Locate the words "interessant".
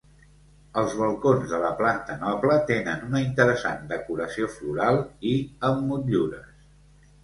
3.29-3.87